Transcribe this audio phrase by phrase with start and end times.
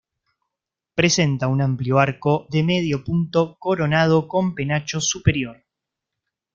[0.99, 5.63] Presenta un amplio arco de medio punto coronado con penacho superior.